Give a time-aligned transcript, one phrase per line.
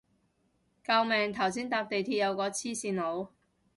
[0.83, 3.29] 救命頭先搭地鐵有個黐線佬